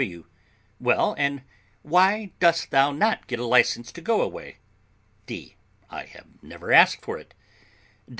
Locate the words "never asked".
6.41-7.05